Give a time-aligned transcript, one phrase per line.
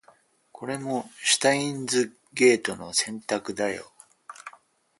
[0.51, 3.91] これもシュタインズゲートの選択だよ